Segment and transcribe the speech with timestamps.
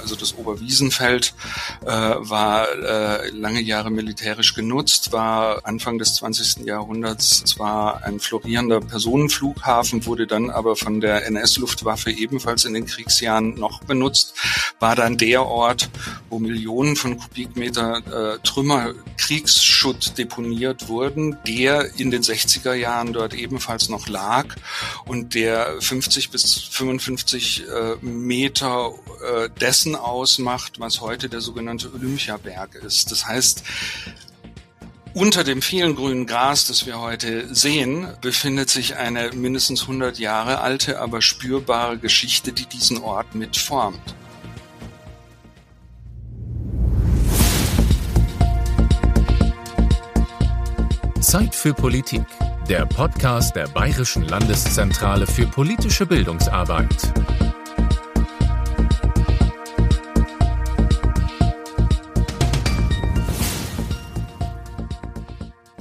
[0.00, 1.34] Also das Oberwiesenfeld
[1.82, 6.66] äh, war äh, lange Jahre militärisch genutzt, war Anfang des 20.
[6.66, 13.54] Jahrhunderts zwar ein florierender Personenflughafen, wurde dann aber von der NS-Luftwaffe ebenfalls in den Kriegsjahren
[13.54, 14.34] noch benutzt,
[14.80, 15.90] war dann der Ort,
[16.30, 23.34] wo Millionen von Kubikmeter äh, Trümmer Kriegsschutt deponiert wurden, der in den 60er Jahren dort
[23.34, 24.46] ebenfalls noch lag
[25.06, 28.92] und der 50 bis 55 äh, Meter
[29.22, 33.10] äh, dessen ausmacht, was heute der sogenannte Olympiaberg ist.
[33.10, 33.62] Das heißt,
[35.12, 40.60] unter dem vielen grünen Gras, das wir heute sehen, befindet sich eine mindestens 100 Jahre
[40.60, 44.14] alte, aber spürbare Geschichte, die diesen Ort mitformt.
[51.20, 52.22] Zeit für Politik,
[52.68, 57.12] der Podcast der Bayerischen Landeszentrale für politische Bildungsarbeit.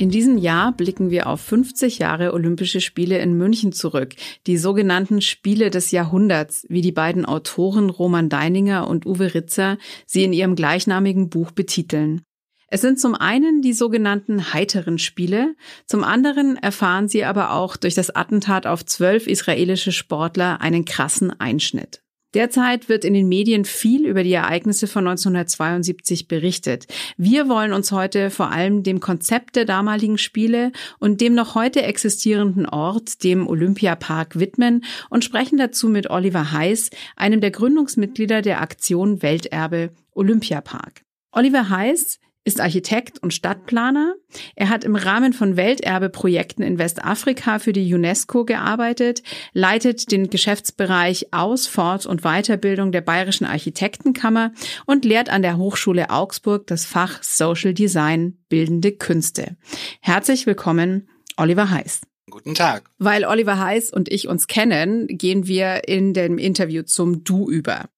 [0.04, 4.16] In diesem Jahr blicken wir auf 50 Jahre Olympische Spiele in München zurück,
[4.48, 10.26] die sogenannten Spiele des Jahrhunderts, wie die beiden Autoren Roman Deininger und Uwe Ritzer sie
[10.26, 12.20] in ihrem gleichnamigen Buch betiteln.
[12.68, 17.96] Es sind zum einen die sogenannten heiteren Spiele, zum anderen erfahren sie aber auch durch
[17.96, 22.03] das Attentat auf zwölf israelische Sportler einen krassen Einschnitt.
[22.34, 26.88] Derzeit wird in den Medien viel über die Ereignisse von 1972 berichtet.
[27.16, 31.84] Wir wollen uns heute vor allem dem Konzept der damaligen Spiele und dem noch heute
[31.84, 38.62] existierenden Ort, dem Olympiapark, widmen und sprechen dazu mit Oliver Heiß, einem der Gründungsmitglieder der
[38.62, 41.02] Aktion Welterbe Olympiapark.
[41.32, 44.16] Oliver Heiß ist Architekt und Stadtplaner.
[44.56, 51.28] Er hat im Rahmen von Welterbeprojekten in Westafrika für die UNESCO gearbeitet, leitet den Geschäftsbereich
[51.32, 54.52] Aus-, Fort- und Weiterbildung der Bayerischen Architektenkammer
[54.86, 59.56] und lehrt an der Hochschule Augsburg das Fach Social Design Bildende Künste.
[60.02, 61.08] Herzlich willkommen,
[61.38, 62.02] Oliver Heiß.
[62.30, 62.90] Guten Tag.
[62.98, 67.90] Weil Oliver Heiß und ich uns kennen, gehen wir in dem Interview zum Du über.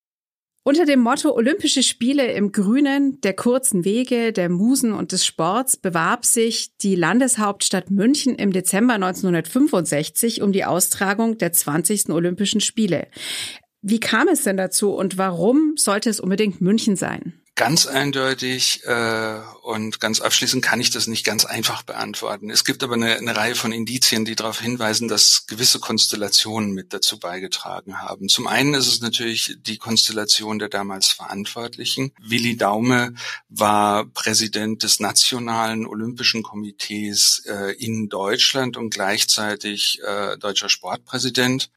[0.68, 5.78] Unter dem Motto Olympische Spiele im Grünen, der kurzen Wege, der Musen und des Sports
[5.78, 12.10] bewarb sich die Landeshauptstadt München im Dezember 1965 um die Austragung der 20.
[12.10, 13.10] Olympischen Spiele.
[13.84, 17.40] Wie kam es denn dazu und warum sollte es unbedingt München sein?
[17.58, 22.50] Ganz eindeutig äh, und ganz abschließend kann ich das nicht ganz einfach beantworten.
[22.50, 26.92] Es gibt aber eine, eine Reihe von Indizien, die darauf hinweisen, dass gewisse Konstellationen mit
[26.92, 28.28] dazu beigetragen haben.
[28.28, 32.12] Zum einen ist es natürlich die Konstellation der damals Verantwortlichen.
[32.22, 33.14] Willi Daume
[33.48, 41.70] war Präsident des Nationalen Olympischen Komitees äh, in Deutschland und gleichzeitig äh, deutscher Sportpräsident.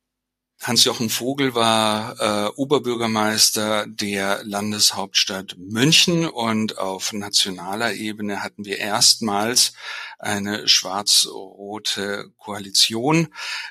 [0.60, 9.72] Hans-Jochen Vogel war äh, Oberbürgermeister der Landeshauptstadt München und auf nationaler Ebene hatten wir erstmals
[10.18, 13.28] eine schwarz-rote Koalition,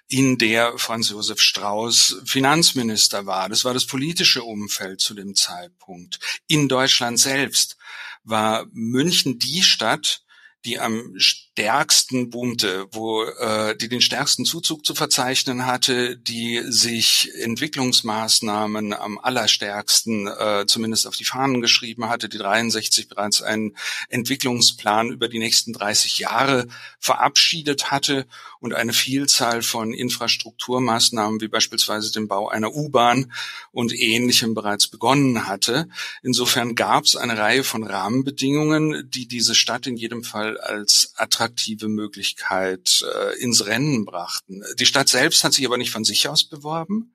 [0.08, 3.50] in der Franz Josef Strauß Finanzminister war.
[3.50, 6.20] Das war das politische Umfeld zu dem Zeitpunkt.
[6.48, 7.76] In Deutschland selbst
[8.24, 10.24] war München die Stadt,
[10.64, 11.14] die am
[11.58, 19.18] stärksten boomte, wo äh, die den stärksten Zuzug zu verzeichnen hatte, die sich Entwicklungsmaßnahmen am
[19.18, 23.76] allerstärksten äh, zumindest auf die Fahnen geschrieben hatte, die 63 bereits einen
[24.10, 26.68] Entwicklungsplan über die nächsten 30 Jahre
[27.00, 28.28] verabschiedet hatte
[28.60, 33.34] und eine Vielzahl von Infrastrukturmaßnahmen wie beispielsweise dem Bau einer U-Bahn
[33.72, 35.90] und ähnlichem bereits begonnen hatte.
[36.22, 41.14] Insofern gab es eine Reihe von Rahmenbedingungen, die diese Stadt in jedem Fall als
[41.48, 44.64] attraktive Möglichkeit äh, ins Rennen brachten.
[44.80, 47.14] Die Stadt selbst hat sich aber nicht von sich aus beworben,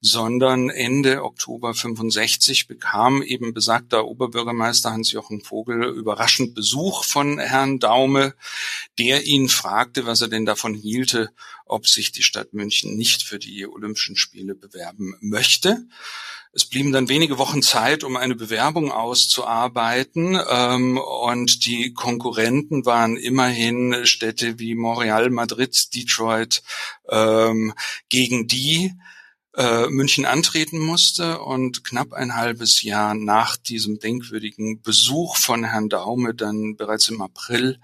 [0.00, 8.34] sondern Ende Oktober 65 bekam eben besagter Oberbürgermeister Hans-Jochen Vogel überraschend Besuch von Herrn Daume,
[8.98, 11.30] der ihn fragte, was er denn davon hielte,
[11.66, 15.86] ob sich die Stadt München nicht für die Olympischen Spiele bewerben möchte.
[16.52, 20.36] Es blieben dann wenige Wochen Zeit, um eine Bewerbung auszuarbeiten.
[20.48, 26.62] Ähm, und die Konkurrenten waren immerhin Städte wie Montreal, Madrid, Detroit,
[27.08, 27.72] ähm,
[28.08, 28.94] gegen die
[29.56, 35.88] äh, München antreten musste und knapp ein halbes Jahr nach diesem denkwürdigen Besuch von Herrn
[35.88, 37.80] Daume dann bereits im April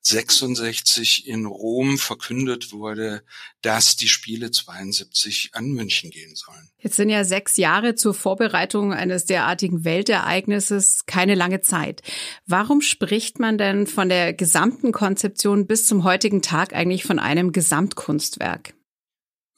[0.00, 3.22] 66 in Rom verkündet wurde,
[3.60, 6.70] dass die Spiele 72 an München gehen sollen.
[6.78, 12.00] Jetzt sind ja sechs Jahre zur Vorbereitung eines derartigen Weltereignisses keine lange Zeit.
[12.46, 17.52] Warum spricht man denn von der gesamten Konzeption bis zum heutigen Tag eigentlich von einem
[17.52, 18.72] Gesamtkunstwerk?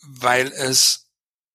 [0.05, 1.02] Weil es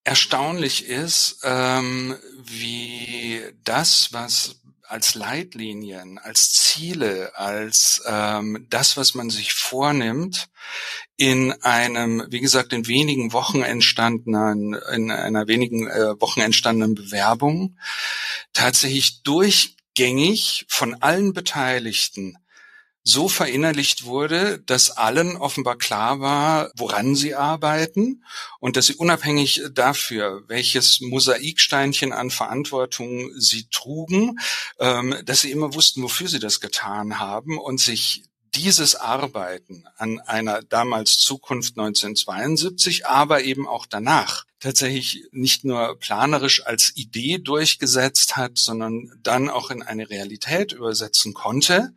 [0.08, 9.30] erstaunlich ist, ähm, wie das, was als Leitlinien, als Ziele, als ähm, das, was man
[9.30, 10.48] sich vornimmt,
[11.18, 17.78] in einem, wie gesagt, in wenigen Wochen entstandenen, in einer wenigen äh, Wochen entstandenen Bewerbung
[18.54, 22.38] tatsächlich durchgängig von allen Beteiligten
[23.08, 28.26] so verinnerlicht wurde, dass allen offenbar klar war, woran sie arbeiten
[28.60, 34.38] und dass sie unabhängig dafür, welches Mosaiksteinchen an Verantwortung sie trugen,
[34.80, 38.24] ähm, dass sie immer wussten, wofür sie das getan haben und sich
[38.56, 46.66] dieses Arbeiten an einer damals Zukunft 1972, aber eben auch danach tatsächlich nicht nur planerisch
[46.66, 51.94] als Idee durchgesetzt hat, sondern dann auch in eine Realität übersetzen konnte,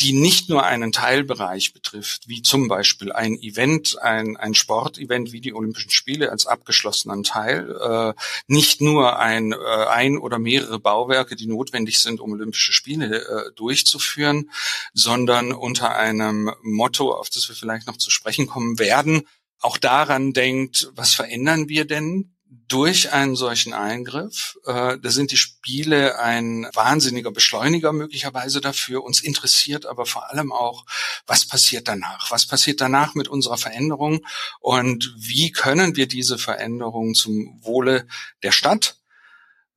[0.00, 5.40] die nicht nur einen Teilbereich betrifft, wie zum Beispiel ein Event, ein, ein Sportevent wie
[5.40, 8.14] die Olympischen Spiele als abgeschlossenen Teil, äh,
[8.46, 9.56] nicht nur ein, äh,
[9.88, 14.50] ein oder mehrere Bauwerke, die notwendig sind, um Olympische Spiele äh, durchzuführen,
[14.94, 19.26] sondern unter einem Motto, auf das wir vielleicht noch zu sprechen kommen werden,
[19.60, 22.34] auch daran denkt, was verändern wir denn
[22.66, 24.58] durch einen solchen Eingriff?
[24.64, 29.04] Äh, da sind die Spiele ein wahnsinniger Beschleuniger möglicherweise dafür.
[29.04, 30.84] Uns interessiert aber vor allem auch,
[31.26, 32.30] was passiert danach?
[32.30, 34.24] Was passiert danach mit unserer Veränderung?
[34.60, 38.06] Und wie können wir diese Veränderung zum Wohle
[38.42, 38.96] der Stadt,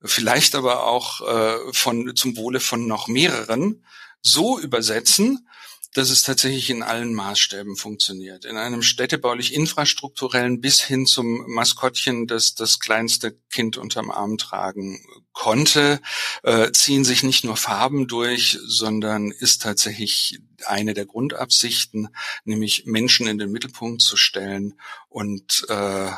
[0.02, 3.84] vielleicht aber auch äh, von, zum Wohle von noch mehreren
[4.20, 5.48] so übersetzen,
[5.94, 8.44] dass es tatsächlich in allen Maßstäben funktioniert.
[8.44, 15.00] In einem städtebaulich-infrastrukturellen bis hin zum Maskottchen, das das kleinste Kind unterm Arm tragen
[15.32, 16.00] konnte,
[16.42, 22.08] äh, ziehen sich nicht nur Farben durch, sondern ist tatsächlich eine der Grundabsichten,
[22.44, 24.74] nämlich Menschen in den Mittelpunkt zu stellen
[25.08, 26.08] und äh,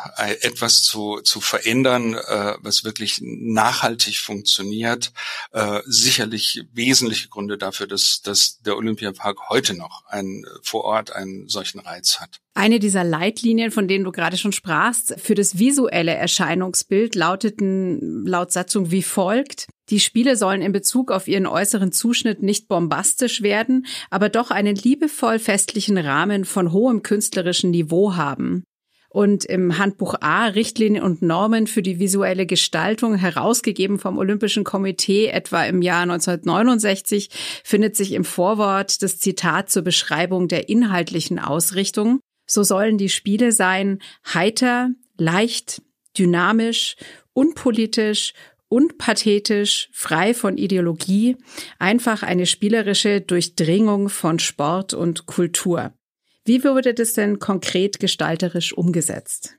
[0.40, 5.12] etwas zu, zu verändern, äh, was wirklich nachhaltig funktioniert.
[5.52, 11.48] Äh, sicherlich wesentliche Gründe dafür, dass, dass der Olympiapark heute noch ein, vor Ort einen
[11.48, 12.40] solchen Reiz hat.
[12.54, 18.50] Eine dieser Leitlinien, von denen du gerade schon sprachst, für das visuelle Erscheinungsbild lauteten laut
[18.50, 19.66] Satzung wie folgt.
[19.88, 24.74] Die Spiele sollen in Bezug auf ihren äußeren Zuschnitt nicht bombastisch werden, aber doch einen
[24.74, 28.64] liebevoll festlichen Rahmen von hohem künstlerischen Niveau haben.
[29.08, 35.28] Und im Handbuch A Richtlinien und Normen für die visuelle Gestaltung, herausgegeben vom Olympischen Komitee
[35.28, 37.30] etwa im Jahr 1969,
[37.64, 42.20] findet sich im Vorwort das Zitat zur Beschreibung der inhaltlichen Ausrichtung.
[42.46, 44.00] So sollen die Spiele sein
[44.34, 45.80] heiter, leicht,
[46.18, 46.96] dynamisch,
[47.32, 48.34] unpolitisch,
[48.68, 51.36] unpathetisch, frei von Ideologie,
[51.78, 55.92] einfach eine spielerische Durchdringung von Sport und Kultur.
[56.44, 59.56] Wie wurde das denn konkret gestalterisch umgesetzt?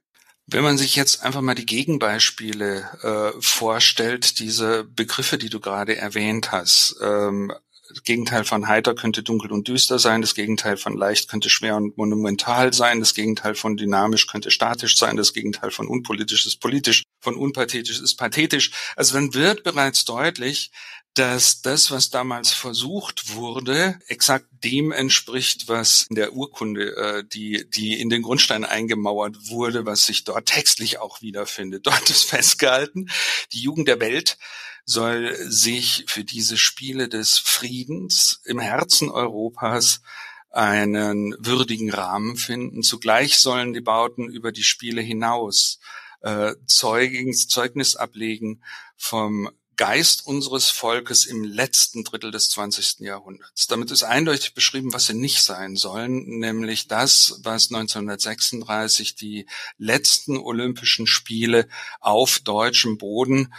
[0.49, 5.97] Wenn man sich jetzt einfach mal die Gegenbeispiele äh, vorstellt, diese Begriffe, die du gerade
[5.97, 7.51] erwähnt hast, ähm,
[7.89, 11.75] das Gegenteil von heiter könnte dunkel und düster sein, das Gegenteil von leicht könnte schwer
[11.75, 16.59] und monumental sein, das Gegenteil von dynamisch könnte statisch sein, das Gegenteil von unpolitisch ist
[16.59, 18.71] politisch, von unpathetisch ist pathetisch.
[18.95, 20.71] Also dann wird bereits deutlich,
[21.13, 27.67] dass das, was damals versucht wurde, exakt dem entspricht, was in der Urkunde, äh, die,
[27.69, 31.87] die in den Grundstein eingemauert wurde, was sich dort textlich auch wiederfindet.
[31.87, 33.09] Dort ist festgehalten,
[33.51, 34.37] die Jugend der Welt
[34.87, 39.99] soll sich für diese Spiele des Friedens im Herzen Europas
[40.49, 42.83] einen würdigen Rahmen finden.
[42.83, 45.79] Zugleich sollen die Bauten über die Spiele hinaus
[46.21, 48.63] äh, Zeugnis, Zeugnis ablegen
[48.95, 53.01] vom Geist unseres Volkes im letzten Drittel des 20.
[53.01, 53.67] Jahrhunderts.
[53.67, 60.37] Damit ist eindeutig beschrieben, was sie nicht sein sollen, nämlich das, was 1936 die letzten
[60.37, 61.67] Olympischen Spiele
[61.99, 63.53] auf deutschem Boden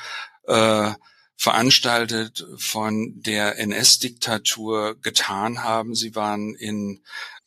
[0.49, 0.94] äh,
[1.38, 5.95] veranstaltet von der NS-Diktatur getan haben.
[5.95, 7.00] Sie waren in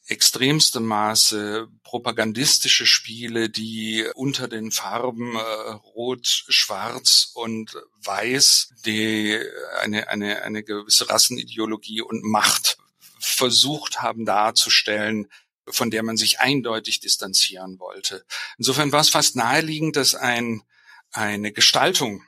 [0.07, 9.37] extremstem Maße propagandistische Spiele, die unter den Farben äh, Rot, Schwarz und Weiß die
[9.81, 12.77] eine, eine, eine gewisse Rassenideologie und Macht
[13.19, 15.27] versucht haben darzustellen,
[15.67, 18.25] von der man sich eindeutig distanzieren wollte.
[18.57, 20.63] Insofern war es fast naheliegend, dass ein,
[21.11, 22.23] eine Gestaltung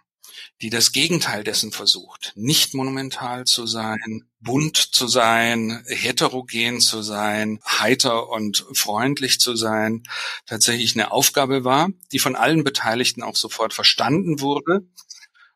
[0.63, 7.59] die das Gegenteil dessen versucht, nicht monumental zu sein, bunt zu sein, heterogen zu sein,
[7.67, 10.03] heiter und freundlich zu sein,
[10.45, 14.87] tatsächlich eine Aufgabe war, die von allen Beteiligten auch sofort verstanden wurde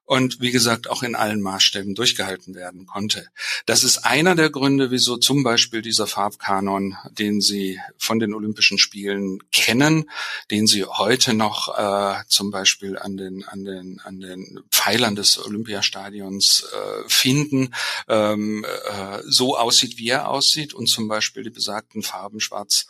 [0.07, 3.27] und wie gesagt auch in allen Maßstäben durchgehalten werden konnte.
[3.65, 8.77] Das ist einer der Gründe, wieso zum Beispiel dieser Farbkanon, den Sie von den Olympischen
[8.77, 10.09] Spielen kennen,
[10.49, 15.45] den Sie heute noch äh, zum Beispiel an den an den an den Pfeilern des
[15.45, 17.75] Olympiastadions äh, finden,
[18.07, 22.87] ähm, äh, so aussieht, wie er aussieht und zum Beispiel die besagten Farben Schwarz,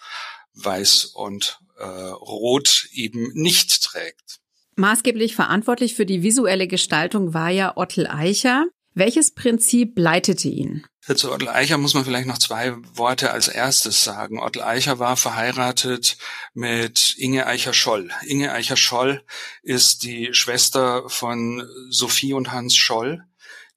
[0.53, 4.39] Weiß und äh, Rot eben nicht trägt.
[4.77, 8.67] Maßgeblich verantwortlich für die visuelle Gestaltung war ja Ottel Eicher.
[8.93, 10.85] Welches Prinzip leitete ihn?
[11.15, 14.39] Zu Ottel Eicher muss man vielleicht noch zwei Worte als erstes sagen.
[14.39, 16.17] Ottel Eicher war verheiratet
[16.53, 18.11] mit Inge Eicher-Scholl.
[18.27, 19.23] Inge Eicher-Scholl
[19.63, 23.23] ist die Schwester von Sophie und Hans Scholl,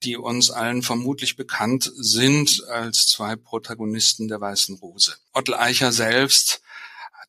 [0.03, 5.17] die uns allen vermutlich bekannt sind als zwei Protagonisten der Weißen Rose.
[5.33, 6.61] Ottel Eicher selbst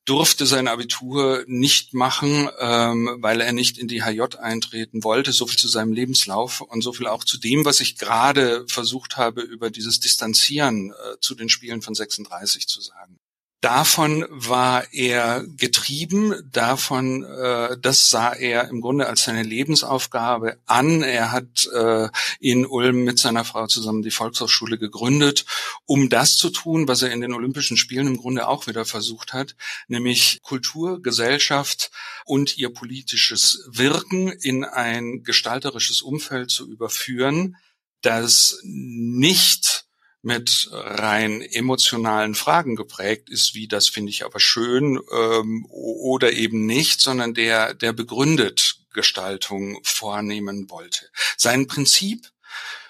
[0.05, 5.31] durfte sein Abitur nicht machen, ähm, weil er nicht in die HJ eintreten wollte.
[5.31, 9.17] So viel zu seinem Lebenslauf und so viel auch zu dem, was ich gerade versucht
[9.17, 13.20] habe, über dieses Distanzieren äh, zu den Spielen von 36 zu sagen.
[13.61, 21.03] Davon war er getrieben, davon, äh, das sah er im Grunde als seine Lebensaufgabe an.
[21.03, 25.45] Er hat äh, in Ulm mit seiner Frau zusammen die Volkshochschule gegründet,
[25.85, 29.31] um das zu tun, was er in den Olympischen Spielen im Grunde auch wieder versucht
[29.31, 29.55] hat,
[29.87, 31.91] nämlich Kultur, Gesellschaft
[32.25, 37.57] und ihr politisches Wirken in ein gestalterisches Umfeld zu überführen,
[38.01, 39.85] das nicht
[40.21, 46.65] mit rein emotionalen Fragen geprägt ist, wie das finde ich aber schön ähm, oder eben
[46.65, 51.09] nicht, sondern der, der begründet Gestaltung vornehmen wollte.
[51.37, 52.27] Sein Prinzip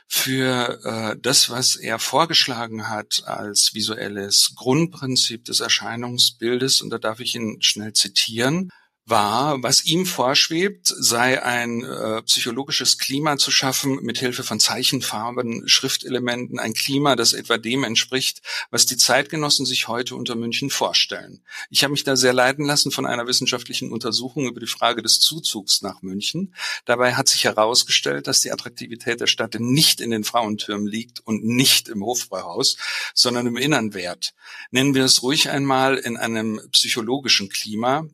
[0.07, 7.21] für äh, das, was er vorgeschlagen hat als visuelles Grundprinzip des Erscheinungsbildes, und da darf
[7.21, 8.71] ich ihn schnell zitieren,
[9.05, 15.67] war, was ihm vorschwebt, sei ein äh, psychologisches Klima zu schaffen mit Hilfe von Zeichenfarben,
[15.67, 21.43] Schriftelementen, ein Klima, das etwa dem entspricht, was die Zeitgenossen sich heute unter München vorstellen.
[21.69, 25.19] Ich habe mich da sehr leiten lassen von einer wissenschaftlichen Untersuchung über die Frage des
[25.19, 26.53] Zuzugs nach München.
[26.85, 31.43] Dabei hat sich herausgestellt, dass die Attraktivität der Stadt nicht in den Frauentürmen liegt und
[31.43, 32.77] nicht im Hofbräuhaus,
[33.13, 34.33] sondern im inneren Wert.
[34.69, 38.05] Nennen wir es ruhig einmal in einem psychologischen Klima,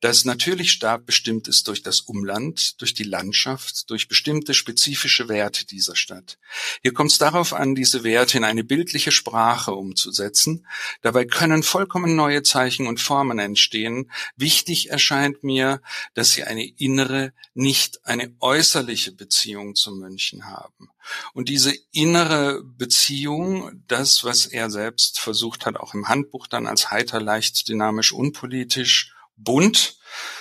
[0.00, 5.66] das natürlich stark bestimmt ist durch das Umland, durch die Landschaft, durch bestimmte spezifische Werte
[5.66, 6.38] dieser Stadt.
[6.82, 10.66] Hier kommt es darauf an, diese Werte in eine bildliche Sprache umzusetzen.
[11.02, 14.10] Dabei können vollkommen neue Zeichen und Formen entstehen.
[14.36, 15.82] Wichtig erscheint mir,
[16.14, 20.90] dass sie eine innere, nicht eine äußerliche Beziehung zum München haben.
[21.34, 26.90] Und diese innere Beziehung, das, was er selbst versucht hat, auch im Handbuch dann als
[26.90, 29.98] heiter, leicht, dynamisch, unpolitisch bunt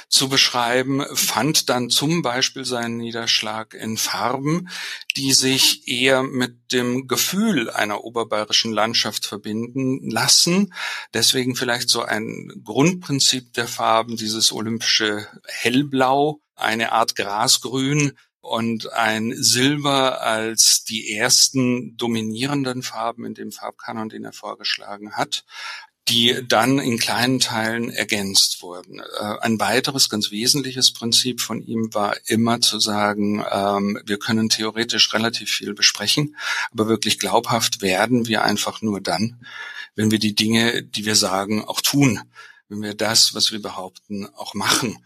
[0.09, 4.67] zu beschreiben, fand dann zum Beispiel seinen Niederschlag in Farben,
[5.15, 10.73] die sich eher mit dem Gefühl einer oberbayerischen Landschaft verbinden lassen.
[11.13, 19.33] Deswegen vielleicht so ein Grundprinzip der Farben, dieses olympische Hellblau, eine Art Grasgrün, und ein
[19.35, 25.43] Silber als die ersten dominierenden Farben in dem Farbkanon, den er vorgeschlagen hat
[26.09, 28.99] die dann in kleinen Teilen ergänzt wurden.
[28.99, 34.49] Äh, ein weiteres ganz wesentliches Prinzip von ihm war immer zu sagen, ähm, wir können
[34.49, 36.35] theoretisch relativ viel besprechen,
[36.71, 39.45] aber wirklich glaubhaft werden wir einfach nur dann,
[39.95, 42.19] wenn wir die Dinge, die wir sagen, auch tun,
[42.69, 44.97] wenn wir das, was wir behaupten, auch machen.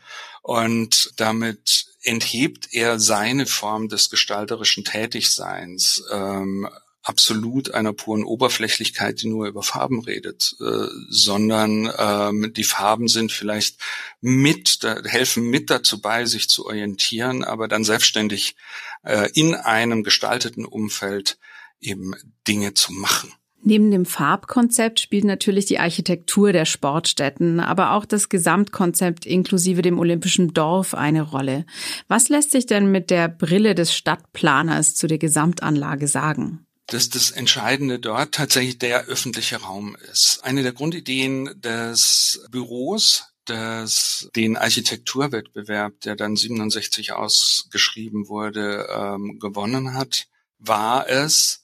[0.41, 6.67] Und damit enthebt er seine Form des gestalterischen Tätigseins ähm,
[7.03, 13.31] absolut einer puren Oberflächlichkeit, die nur über Farben redet, äh, sondern ähm, die Farben sind
[13.31, 13.77] vielleicht
[14.22, 18.55] mit, da, helfen mit dazu bei, sich zu orientieren, aber dann selbstständig
[19.03, 21.38] äh, in einem gestalteten Umfeld
[21.81, 22.15] eben
[22.48, 23.33] Dinge zu machen.
[23.65, 30.00] Neben dem Farbkonzept spielt natürlich die Architektur der Sportstätten, aber auch das Gesamtkonzept inklusive dem
[30.00, 31.65] Olympischen Dorf eine Rolle.
[32.10, 36.65] Was lässt sich denn mit der Brille des Stadtplaners zu der Gesamtanlage sagen?
[36.93, 40.39] Dass das Entscheidende dort tatsächlich der öffentliche Raum ist.
[40.43, 49.95] Eine der Grundideen des Büros das den Architekturwettbewerb, der dann 67 ausgeschrieben wurde, ähm, gewonnen
[49.95, 50.27] hat,
[50.59, 51.63] war es,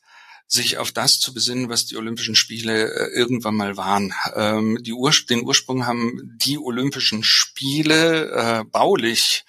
[0.51, 4.13] sich auf das zu besinnen, was die Olympischen Spiele äh, irgendwann mal waren.
[4.35, 9.45] Ähm, die Ur den Ursprung haben die Olympischen Spiele äh, baulich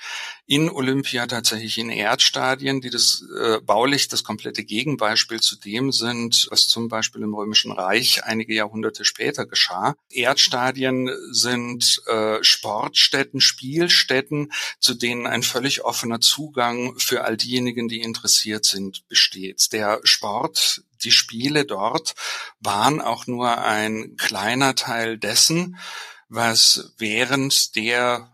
[0.50, 6.49] in Olympia tatsächlich in Erdstadien, die das äh, baulich das komplette Gegenbeispiel zu dem sind,
[6.50, 9.95] was zum Beispiel im Römischen Reich einige Jahrhunderte später geschah.
[10.11, 18.00] Erdstadien sind äh, Sportstätten, Spielstätten, zu denen ein völlig offener Zugang für all diejenigen, die
[18.00, 19.73] interessiert sind, besteht.
[19.73, 22.16] Der Sport die Spiele dort
[22.59, 25.76] waren auch nur ein kleiner Teil dessen,
[26.28, 28.33] was während der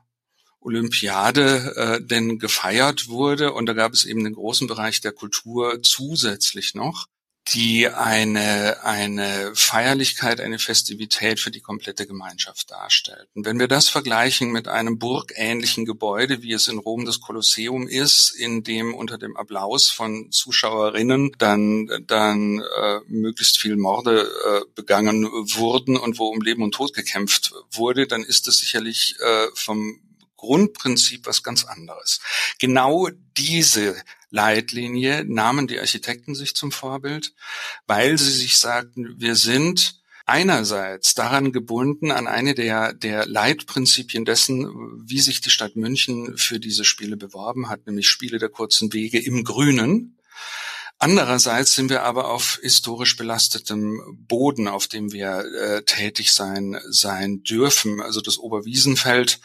[0.66, 3.52] Olympiade äh, denn gefeiert wurde.
[3.52, 7.06] Und da gab es eben den großen Bereich der Kultur zusätzlich noch
[7.48, 13.44] die eine, eine Feierlichkeit, eine Festivität für die komplette Gemeinschaft darstellten.
[13.44, 18.30] Wenn wir das vergleichen mit einem burgähnlichen Gebäude, wie es in Rom das Kolosseum ist,
[18.30, 25.24] in dem unter dem Applaus von Zuschauerinnen dann, dann äh, möglichst viel Morde äh, begangen
[25.24, 30.00] wurden und wo um Leben und Tod gekämpft wurde, dann ist es sicherlich äh, vom
[30.36, 32.20] Grundprinzip was ganz anderes.
[32.58, 33.96] Genau diese
[34.30, 37.34] Leitlinie nahmen die Architekten sich zum Vorbild,
[37.86, 44.68] weil sie sich sagten, wir sind einerseits daran gebunden an eine der, der Leitprinzipien dessen,
[45.08, 49.20] wie sich die Stadt München für diese Spiele beworben hat, nämlich Spiele der kurzen Wege
[49.20, 50.18] im Grünen.
[50.98, 57.42] Andererseits sind wir aber auf historisch belastetem Boden, auf dem wir äh, tätig sein sein
[57.42, 58.00] dürfen.
[58.00, 59.38] Also das Oberwiesenfeld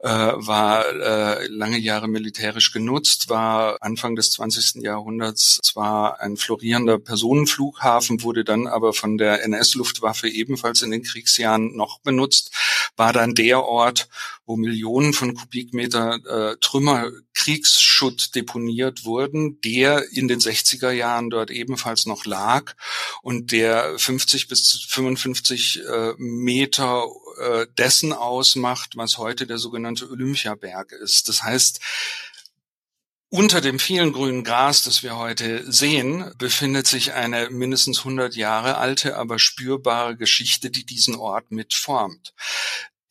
[0.00, 4.82] äh, war äh, lange Jahre militärisch genutzt, war Anfang des 20.
[4.82, 11.74] Jahrhunderts zwar ein florierender Personenflughafen, wurde dann aber von der NS-Luftwaffe ebenfalls in den Kriegsjahren
[11.74, 12.50] noch benutzt,
[12.96, 14.10] war dann der Ort,
[14.44, 21.50] wo Millionen von Kubikmeter äh, Trümmer Kriegsschutt deponiert wurden, der in den 60er Jahren dort
[21.50, 22.74] ebenfalls noch lag
[23.22, 27.06] und der 50 bis 55 äh, Meter
[27.40, 31.28] äh, dessen ausmacht, was heute der sogenannte Olympiaberg ist.
[31.28, 31.80] Das heißt,
[33.30, 38.78] unter dem vielen grünen Gras, das wir heute sehen, befindet sich eine mindestens 100 Jahre
[38.78, 42.32] alte, aber spürbare Geschichte, die diesen Ort mitformt.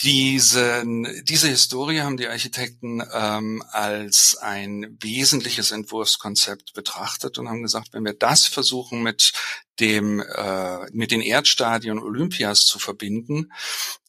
[0.02, 0.84] Diese,
[1.24, 8.06] diese Historie haben die Architekten ähm, als ein wesentliches Entwurfskonzept betrachtet und haben gesagt, wenn
[8.06, 9.34] wir das versuchen mit
[9.80, 13.52] dem äh, mit den Erdstadien Olympias zu verbinden,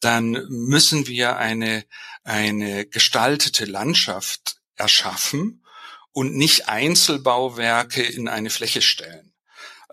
[0.01, 1.85] dann müssen wir eine
[2.23, 5.65] eine gestaltete Landschaft erschaffen
[6.13, 9.33] und nicht Einzelbauwerke in eine Fläche stellen.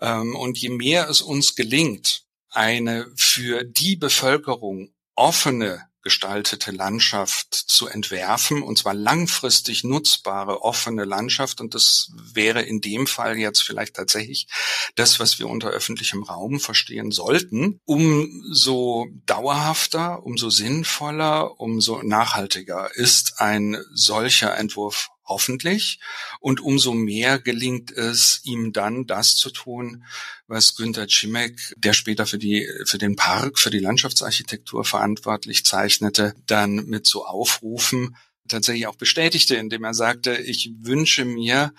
[0.00, 7.88] Ähm, und je mehr es uns gelingt, eine für die Bevölkerung offene gestaltete Landschaft zu
[7.88, 11.60] entwerfen, und zwar langfristig nutzbare, offene Landschaft.
[11.60, 14.46] Und das wäre in dem Fall jetzt vielleicht tatsächlich
[14.94, 17.80] das, was wir unter öffentlichem Raum verstehen sollten.
[17.86, 26.00] Umso dauerhafter, umso sinnvoller, umso nachhaltiger ist ein solcher Entwurf hoffentlich.
[26.40, 30.04] Und umso mehr gelingt es ihm dann, das zu tun,
[30.46, 36.34] was Günter Cimek, der später für die, für den Park, für die Landschaftsarchitektur verantwortlich zeichnete,
[36.46, 38.16] dann mit so Aufrufen
[38.48, 41.72] tatsächlich auch bestätigte, indem er sagte, ich wünsche mir,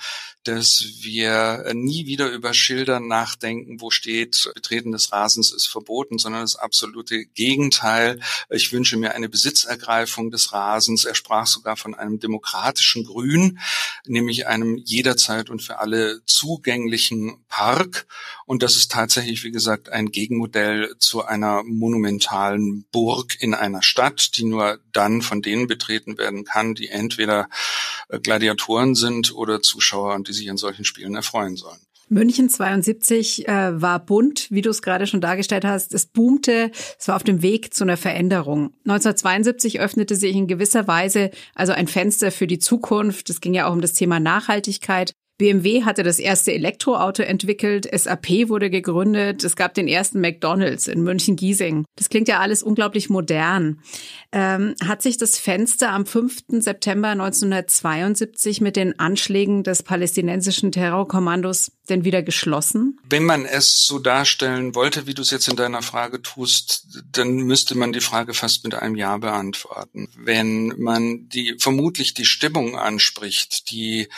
[0.43, 6.41] dass wir nie wieder über Schilder nachdenken, wo steht, Betreten des Rasens ist verboten, sondern
[6.41, 8.19] das absolute Gegenteil.
[8.49, 11.03] Ich wünsche mir eine Besitzergreifung des Rasens.
[11.03, 13.59] Er sprach sogar von einem demokratischen Grün,
[14.05, 18.07] nämlich einem jederzeit und für alle zugänglichen Park.
[18.45, 24.37] Und das ist tatsächlich, wie gesagt, ein Gegenmodell zu einer monumentalen Burg in einer Stadt,
[24.37, 27.49] die nur dann von denen betreten werden kann, die entweder
[28.09, 31.79] Gladiatoren sind oder Zuschauer die sich an solchen Spielen erfreuen sollen.
[32.09, 35.93] München 72 äh, war bunt, wie du es gerade schon dargestellt hast.
[35.93, 38.73] Es boomte, es war auf dem Weg zu einer Veränderung.
[38.85, 43.29] 1972 öffnete sich in gewisser Weise also ein Fenster für die Zukunft.
[43.29, 45.11] Es ging ja auch um das Thema Nachhaltigkeit.
[45.37, 51.03] BMW hatte das erste Elektroauto entwickelt, SAP wurde gegründet, es gab den ersten McDonald's in
[51.03, 51.85] München-Giesing.
[51.95, 53.79] Das klingt ja alles unglaublich modern.
[54.31, 56.45] Ähm, hat sich das Fenster am 5.
[56.59, 62.99] September 1972 mit den Anschlägen des palästinensischen Terrorkommandos denn wieder geschlossen?
[63.09, 67.37] Wenn man es so darstellen wollte, wie du es jetzt in deiner Frage tust, dann
[67.37, 70.09] müsste man die Frage fast mit einem Ja beantworten.
[70.17, 74.09] Wenn man die vermutlich die Stimmung anspricht, die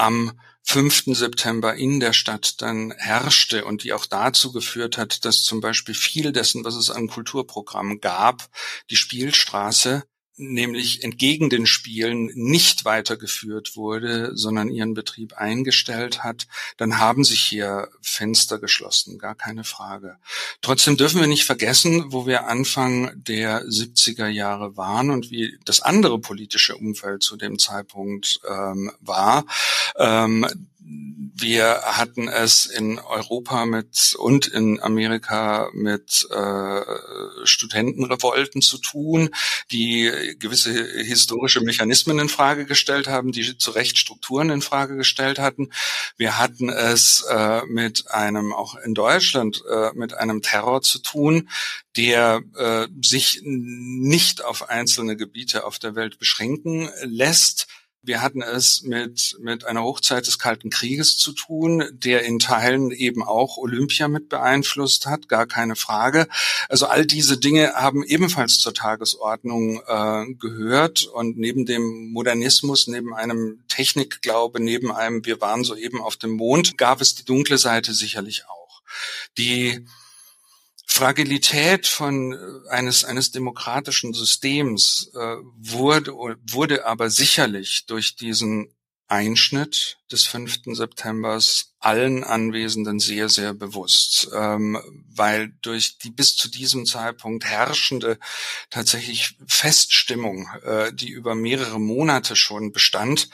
[0.00, 0.32] am
[0.62, 1.04] 5.
[1.16, 5.94] September in der Stadt dann herrschte und die auch dazu geführt hat, dass zum Beispiel
[5.94, 8.48] viel dessen, was es an Kulturprogrammen gab,
[8.90, 10.04] die Spielstraße
[10.40, 17.40] nämlich entgegen den Spielen nicht weitergeführt wurde, sondern ihren Betrieb eingestellt hat, dann haben sich
[17.40, 20.16] hier Fenster geschlossen, gar keine Frage.
[20.62, 25.80] Trotzdem dürfen wir nicht vergessen, wo wir Anfang der 70er Jahre waren und wie das
[25.80, 29.44] andere politische Umfeld zu dem Zeitpunkt ähm, war.
[29.96, 30.46] Ähm,
[31.40, 36.80] wir hatten es in Europa mit und in Amerika mit äh,
[37.44, 39.30] Studentenrevolten zu tun,
[39.70, 45.38] die gewisse historische Mechanismen in Frage gestellt haben, die zu Recht Strukturen in Frage gestellt
[45.38, 45.70] hatten.
[46.16, 51.48] Wir hatten es äh, mit einem auch in Deutschland äh, mit einem Terror zu tun,
[51.96, 57.66] der äh, sich nicht auf einzelne Gebiete auf der Welt beschränken lässt,
[58.02, 62.90] wir hatten es mit, mit einer Hochzeit des Kalten Krieges zu tun, der in Teilen
[62.92, 66.26] eben auch Olympia mit beeinflusst hat, gar keine Frage.
[66.68, 73.12] Also all diese Dinge haben ebenfalls zur Tagesordnung äh, gehört und neben dem Modernismus, neben
[73.14, 77.92] einem Technikglaube, neben einem Wir waren soeben auf dem Mond, gab es die dunkle Seite
[77.92, 78.82] sicherlich auch.
[79.36, 79.84] Die
[80.92, 86.12] Fragilität von äh, eines eines demokratischen Systems äh, wurde
[86.50, 88.74] wurde aber sicherlich durch diesen
[89.06, 90.60] Einschnitt des 5.
[90.72, 94.78] Septembers allen Anwesenden sehr, sehr bewusst, ähm,
[95.14, 98.18] weil durch die bis zu diesem Zeitpunkt herrschende
[98.68, 103.30] tatsächlich Feststimmung, äh, die über mehrere Monate schon bestand,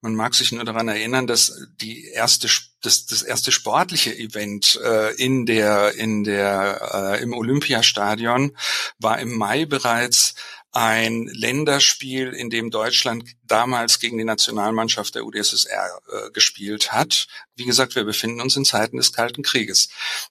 [0.00, 2.48] man mag sich nur daran erinnern, dass die erste,
[2.82, 8.56] das, das erste sportliche Event äh, in der, in der, äh, im Olympiastadion
[8.98, 10.34] war im Mai bereits
[10.76, 17.28] ein Länderspiel, in dem Deutschland damals gegen die Nationalmannschaft der UdSSR äh, gespielt hat.
[17.54, 19.88] Wie gesagt, wir befinden uns in Zeiten des Kalten Krieges.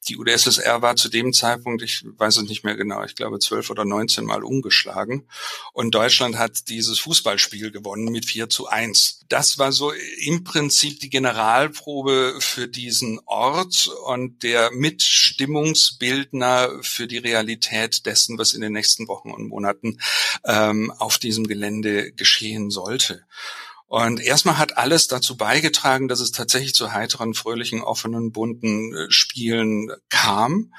[0.08, 3.72] Die UdSSR war zu dem Zeitpunkt, ich weiß es nicht mehr genau, ich glaube zwölf
[3.72, 5.28] oder neunzehn Mal umgeschlagen.
[5.74, 9.22] Und Deutschland hat dieses Fußballspiel gewonnen mit vier zu eins.
[9.30, 17.18] Das war so im Prinzip die Generalprobe für diesen Ort und der Mitstimmungsbildner für die
[17.18, 20.00] Realität dessen, was in den nächsten Wochen und Monaten
[20.46, 23.26] ähm, auf diesem Gelände geschehen sollte.
[23.88, 29.12] Und erstmal hat alles dazu beigetragen, dass es tatsächlich zu heiteren, fröhlichen, offenen, bunten äh,
[29.12, 30.74] Spielen kam.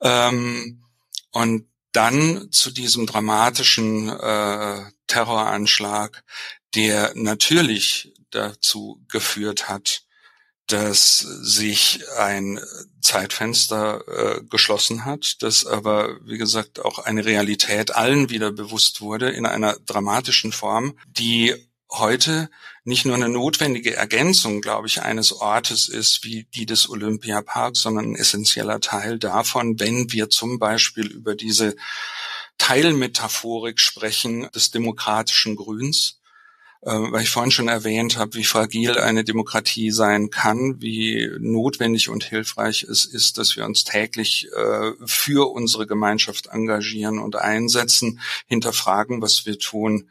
[0.00, 0.84] Ähm,
[1.30, 6.24] und dann zu diesem dramatischen äh, Terroranschlag,
[6.74, 10.04] der natürlich dazu geführt hat,
[10.66, 12.60] dass sich ein
[13.00, 19.30] Zeitfenster äh, geschlossen hat, dass aber, wie gesagt, auch eine Realität allen wieder bewusst wurde
[19.30, 21.54] in einer dramatischen Form, die
[21.90, 22.48] heute
[22.84, 28.12] nicht nur eine notwendige Ergänzung, glaube ich, eines Ortes ist wie die des Olympiaparks, sondern
[28.12, 31.76] ein essentieller Teil davon, wenn wir zum Beispiel über diese
[32.58, 36.20] Teilmetaphorik sprechen des demokratischen Grüns,
[36.90, 42.24] weil ich vorhin schon erwähnt habe, wie fragil eine Demokratie sein kann, wie notwendig und
[42.24, 49.22] hilfreich es ist, dass wir uns täglich äh, für unsere Gemeinschaft engagieren und einsetzen, hinterfragen,
[49.22, 50.10] was wir tun.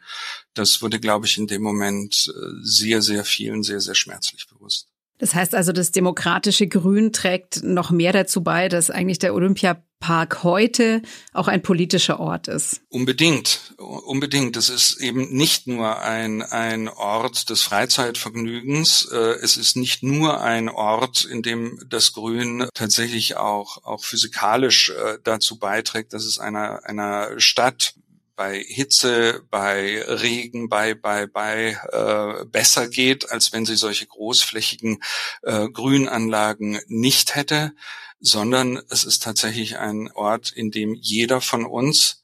[0.54, 4.91] Das wurde, glaube ich, in dem Moment äh, sehr, sehr vielen sehr, sehr schmerzlich bewusst.
[5.22, 10.42] Das heißt also, das demokratische Grün trägt noch mehr dazu bei, dass eigentlich der Olympiapark
[10.42, 11.00] heute
[11.32, 12.80] auch ein politischer Ort ist.
[12.88, 14.56] Unbedingt, unbedingt.
[14.56, 19.12] Es ist eben nicht nur ein, ein Ort des Freizeitvergnügens.
[19.12, 24.90] Äh, es ist nicht nur ein Ort, in dem das Grün tatsächlich auch, auch physikalisch
[24.90, 27.94] äh, dazu beiträgt, dass es einer, einer Stadt
[28.36, 35.02] bei Hitze, bei Regen, bei bei bei äh, besser geht, als wenn sie solche großflächigen
[35.42, 37.72] äh, Grünanlagen nicht hätte,
[38.20, 42.22] sondern es ist tatsächlich ein Ort, in dem jeder von uns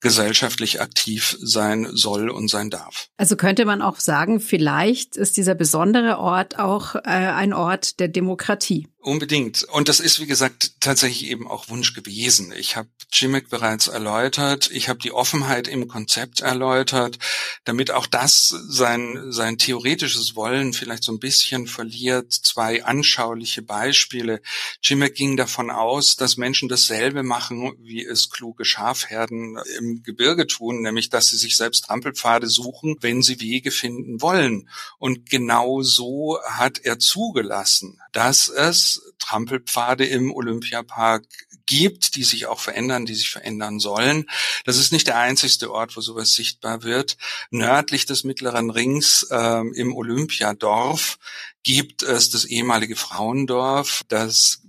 [0.00, 3.08] gesellschaftlich aktiv sein soll und sein darf.
[3.18, 8.08] Also könnte man auch sagen, vielleicht ist dieser besondere Ort auch äh, ein Ort der
[8.08, 8.88] Demokratie.
[9.02, 9.62] Unbedingt.
[9.64, 12.52] Und das ist, wie gesagt, tatsächlich eben auch Wunsch gewesen.
[12.52, 14.70] Ich habe Jimmick bereits erläutert.
[14.70, 17.18] Ich habe die Offenheit im Konzept erläutert,
[17.64, 22.30] damit auch das sein, sein theoretisches Wollen vielleicht so ein bisschen verliert.
[22.30, 24.42] Zwei anschauliche Beispiele.
[24.82, 30.82] Jimmick ging davon aus, dass Menschen dasselbe machen, wie es kluge Schafherden im Gebirge tun,
[30.82, 34.68] nämlich dass sie sich selbst Trampelpfade suchen, wenn sie Wege finden wollen.
[34.98, 41.24] Und genau so hat er zugelassen, dass es Trampelpfade im Olympiapark
[41.66, 44.28] gibt, die sich auch verändern, die sich verändern sollen.
[44.64, 47.16] Das ist nicht der einzigste Ort, wo sowas sichtbar wird.
[47.50, 51.18] Nördlich des Mittleren Rings äh, im Olympiadorf
[51.62, 54.62] gibt es das ehemalige Frauendorf, das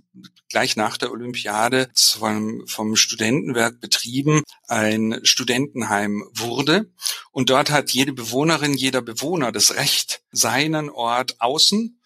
[0.50, 6.92] gleich nach der Olympiade vom, vom Studentenwerk betrieben ein Studentenheim wurde.
[7.32, 12.01] Und dort hat jede Bewohnerin, jeder Bewohner das Recht, seinen Ort außen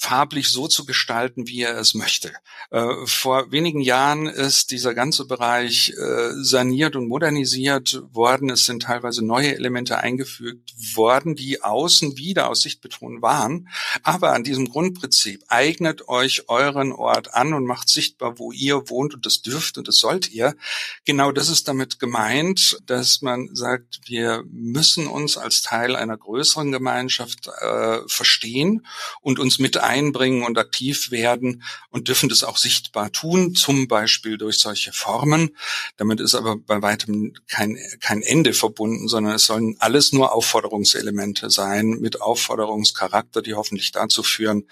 [0.00, 2.32] farblich so zu gestalten, wie er es möchte.
[2.70, 8.48] Äh, vor wenigen Jahren ist dieser ganze Bereich äh, saniert und modernisiert worden.
[8.48, 13.68] Es sind teilweise neue Elemente eingefügt worden, die außen wieder aus Sicht betont waren.
[14.02, 19.12] Aber an diesem Grundprinzip eignet euch euren Ort an und macht sichtbar, wo ihr wohnt
[19.12, 20.56] und das dürft und das sollt ihr.
[21.04, 26.72] Genau das ist damit gemeint, dass man sagt, wir müssen uns als Teil einer größeren
[26.72, 28.86] Gemeinschaft äh, verstehen
[29.20, 34.38] und uns mit einbringen und aktiv werden und dürfen das auch sichtbar tun, zum Beispiel
[34.38, 35.56] durch solche Formen.
[35.96, 41.50] Damit ist aber bei weitem kein, kein Ende verbunden, sondern es sollen alles nur Aufforderungselemente
[41.50, 44.68] sein mit Aufforderungscharakter, die hoffentlich dazu führen,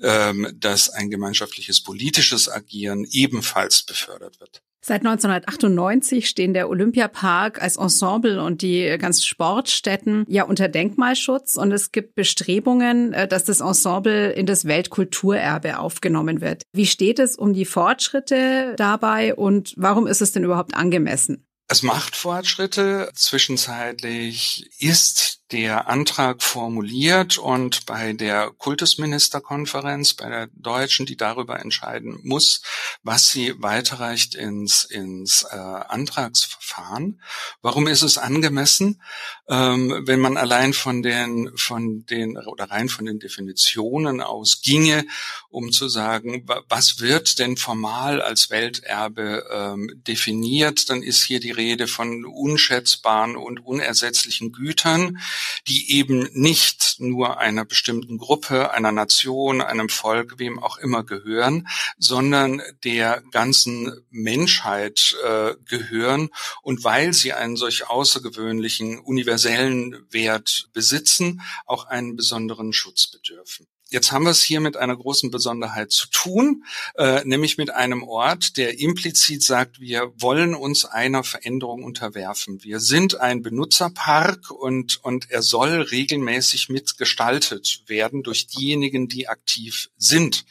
[0.00, 4.63] ähm, dass ein gemeinschaftliches politisches Agieren ebenfalls befördert wird.
[4.86, 11.72] Seit 1998 stehen der Olympiapark als Ensemble und die ganzen Sportstätten ja unter Denkmalschutz und
[11.72, 16.64] es gibt Bestrebungen, äh, dass das Ensemble in das Weltkulturerbe aufgenommen wird.
[16.74, 21.46] Wie steht es um die Fortschritte dabei und warum ist es denn überhaupt angemessen?
[21.66, 23.08] Es macht Fortschritte.
[23.14, 32.18] Zwischenzeitlich ist der Antrag formuliert und bei der Kultusministerkonferenz, bei der deutschen, die darüber entscheiden
[32.24, 32.60] muss,
[33.04, 37.20] was sie weiterreicht ins, ins äh, Antragsverfahren.
[37.62, 39.00] Warum ist es angemessen,
[39.48, 45.06] ähm, wenn man allein von den, von den oder rein von den Definitionen ausginge,
[45.50, 51.52] um zu sagen, was wird denn formal als Welterbe ähm, definiert, dann ist hier die
[51.52, 55.20] Rede von unschätzbaren und unersetzlichen Gütern
[55.66, 61.68] die eben nicht nur einer bestimmten Gruppe, einer Nation, einem Volk, wem auch immer gehören,
[61.98, 66.30] sondern der ganzen Menschheit äh, gehören
[66.62, 73.66] und weil sie einen solch außergewöhnlichen universellen Wert besitzen, auch einen besonderen Schutz bedürfen.
[73.94, 76.64] Jetzt haben wir es hier mit einer großen Besonderheit zu tun,
[76.96, 82.64] äh, nämlich mit einem Ort, der implizit sagt, wir wollen uns einer Veränderung unterwerfen.
[82.64, 89.90] Wir sind ein Benutzerpark und, und er soll regelmäßig mitgestaltet werden durch diejenigen, die aktiv
[89.96, 90.44] sind.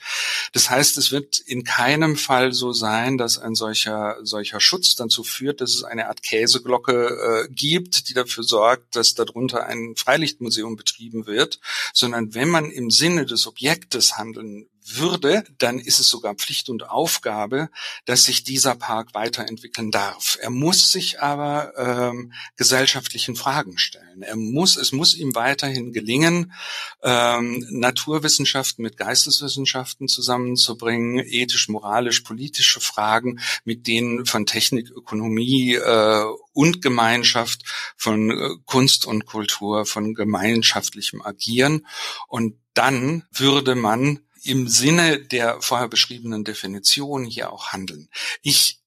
[0.54, 5.22] Das heißt, es wird in keinem Fall so sein, dass ein solcher, solcher Schutz dazu
[5.22, 10.78] führt, dass es eine Art Käseglocke äh, gibt, die dafür sorgt, dass darunter ein Freilichtmuseum
[10.78, 11.60] betrieben wird,
[11.92, 16.90] sondern wenn man im Sinne des Objektes handeln würde, dann ist es sogar Pflicht und
[16.90, 17.70] Aufgabe,
[18.06, 20.38] dass sich dieser Park weiterentwickeln darf.
[20.42, 24.22] Er muss sich aber ähm, gesellschaftlichen Fragen stellen.
[24.22, 26.54] Er muss, es muss ihm weiterhin gelingen,
[27.02, 36.26] ähm, Naturwissenschaften mit Geisteswissenschaften zusammenzubringen, ethisch, moralisch, politische Fragen mit denen von Technik, Ökonomie äh,
[36.54, 37.64] und Gemeinschaft,
[37.98, 41.88] von äh, Kunst und Kultur, von gemeinschaftlichem Agieren.
[42.28, 48.10] Und dann würde man im Sinne der vorher beschriebenen Definition hier auch handeln.
[48.42, 48.82] Ich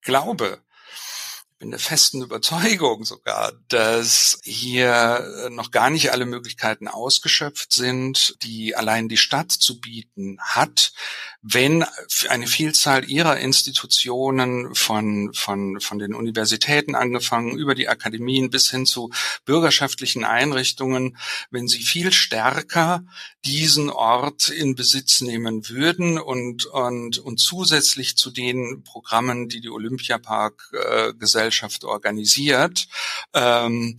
[0.00, 0.62] glaube,
[1.62, 8.74] bin der festen Überzeugung sogar, dass hier noch gar nicht alle Möglichkeiten ausgeschöpft sind, die
[8.74, 10.92] allein die Stadt zu bieten hat,
[11.40, 11.84] wenn
[12.28, 18.84] eine Vielzahl ihrer Institutionen von, von, von den Universitäten angefangen, über die Akademien bis hin
[18.84, 19.10] zu
[19.44, 21.16] bürgerschaftlichen Einrichtungen,
[21.52, 23.04] wenn sie viel stärker
[23.44, 29.70] diesen Ort in Besitz nehmen würden und, und, und zusätzlich zu den Programmen, die die
[29.70, 31.51] Olympiapark-Gesellschaft
[31.84, 32.86] organisiert,
[33.34, 33.98] ähm,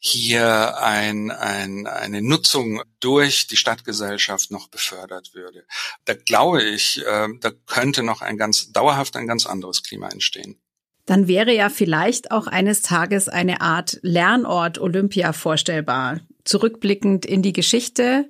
[0.00, 5.64] hier ein, ein, eine Nutzung durch die Stadtgesellschaft noch befördert würde.
[6.06, 10.58] Da glaube ich, äh, da könnte noch ein ganz dauerhaft ein ganz anderes Klima entstehen.
[11.04, 16.20] Dann wäre ja vielleicht auch eines Tages eine Art Lernort Olympia vorstellbar.
[16.44, 18.28] Zurückblickend in die Geschichte,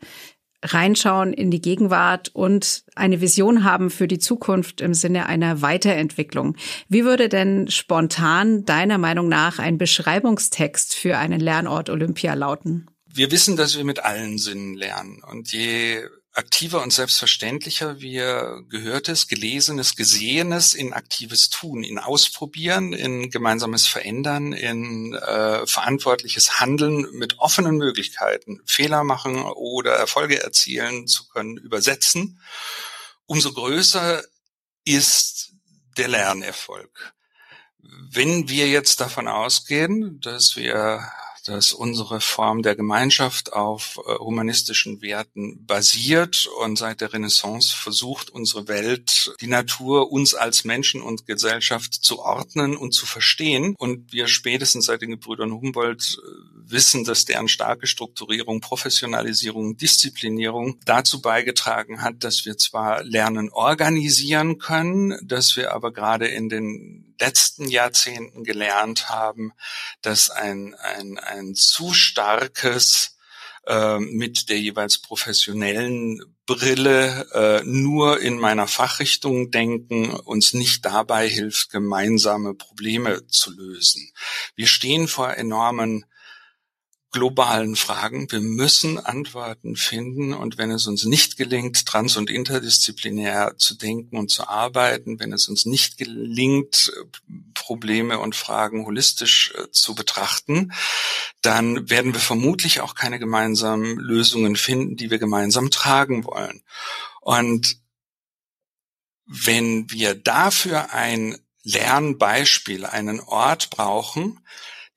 [0.63, 6.57] reinschauen in die Gegenwart und eine Vision haben für die Zukunft im Sinne einer Weiterentwicklung.
[6.89, 12.87] Wie würde denn spontan deiner Meinung nach ein Beschreibungstext für einen Lernort Olympia lauten?
[13.13, 15.23] Wir wissen, dass wir mit allen Sinnen lernen.
[15.29, 16.01] Und je
[16.33, 24.53] aktiver und selbstverständlicher wir Gehörtes, Gelesenes, Gesehenes in aktives Tun, in Ausprobieren, in gemeinsames Verändern,
[24.53, 32.41] in äh, verantwortliches Handeln mit offenen Möglichkeiten, Fehler machen oder Erfolge erzielen zu können, übersetzen,
[33.27, 34.23] umso größer
[34.85, 35.53] ist
[35.97, 37.13] der Lernerfolg.
[37.79, 41.11] Wenn wir jetzt davon ausgehen, dass wir
[41.51, 48.31] dass unsere Form der Gemeinschaft auf äh, humanistischen Werten basiert und seit der Renaissance versucht,
[48.31, 53.75] unsere Welt, die Natur, uns als Menschen und Gesellschaft zu ordnen und zu verstehen.
[53.77, 60.79] Und wir spätestens seit den Gebrüdern Humboldt äh, wissen, dass deren starke Strukturierung, Professionalisierung, Disziplinierung
[60.85, 67.10] dazu beigetragen hat, dass wir zwar Lernen organisieren können, dass wir aber gerade in den
[67.21, 69.53] letzten Jahrzehnten gelernt haben,
[70.03, 73.17] dass ein, ein, ein zu starkes
[73.67, 81.29] äh, mit der jeweils professionellen Brille äh, nur in meiner Fachrichtung denken uns nicht dabei
[81.29, 84.11] hilft, gemeinsame Probleme zu lösen.
[84.57, 86.07] Wir stehen vor enormen
[87.11, 88.31] globalen Fragen.
[88.31, 94.17] Wir müssen Antworten finden und wenn es uns nicht gelingt, trans- und interdisziplinär zu denken
[94.17, 96.93] und zu arbeiten, wenn es uns nicht gelingt,
[97.55, 100.73] Probleme und Fragen holistisch äh, zu betrachten,
[101.43, 106.63] dann werden wir vermutlich auch keine gemeinsamen Lösungen finden, die wir gemeinsam tragen wollen.
[107.21, 107.77] Und
[109.27, 114.41] wenn wir dafür ein Lernbeispiel, einen Ort brauchen,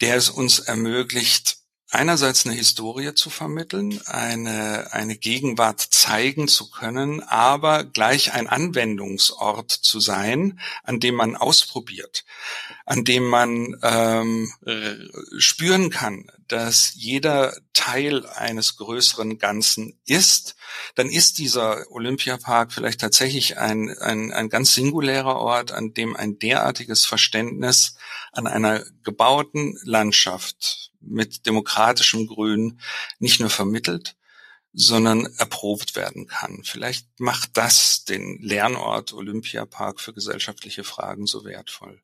[0.02, 1.63] der es uns ermöglicht,
[1.94, 9.72] einerseits eine Historie zu vermitteln, eine, eine Gegenwart zeigen zu können, aber gleich ein Anwendungsort
[9.72, 12.26] zu sein, an dem man ausprobiert,
[12.86, 14.52] an dem man ähm,
[15.38, 20.56] spüren kann, dass jeder Teil eines größeren Ganzen ist,
[20.96, 26.40] dann ist dieser Olympiapark vielleicht tatsächlich ein, ein, ein ganz singulärer Ort, an dem ein
[26.40, 27.96] derartiges Verständnis
[28.32, 32.80] an einer gebauten Landschaft mit demokratischem Grün
[33.20, 34.16] nicht nur vermittelt,
[34.74, 36.62] sondern erprobt werden kann.
[36.64, 42.02] Vielleicht macht das den Lernort Olympiapark für gesellschaftliche Fragen so wertvoll.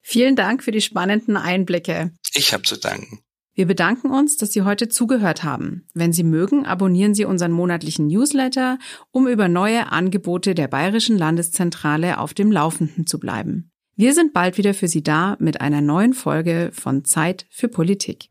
[0.00, 2.12] Vielen Dank für die spannenden Einblicke.
[2.34, 3.22] Ich habe zu danken.
[3.54, 5.86] Wir bedanken uns, dass Sie heute zugehört haben.
[5.92, 8.78] Wenn Sie mögen, abonnieren Sie unseren monatlichen Newsletter,
[9.10, 13.70] um über neue Angebote der Bayerischen Landeszentrale auf dem Laufenden zu bleiben.
[13.94, 18.30] Wir sind bald wieder für Sie da mit einer neuen Folge von Zeit für Politik.